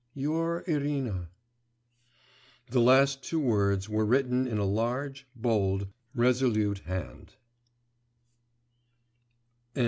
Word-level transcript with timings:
Your 0.15 0.63
Irina.' 0.65 1.29
The 2.71 2.79
last 2.81 3.21
two 3.21 3.39
words 3.39 3.87
were 3.87 4.03
written 4.03 4.47
in 4.47 4.57
a 4.57 4.65
large, 4.65 5.27
bold, 5.35 5.89
resolute 6.15 6.79
hand. 6.79 7.35